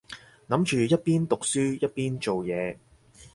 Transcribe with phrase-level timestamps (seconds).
[0.47, 2.75] 諗住一邊讀書一邊做嘢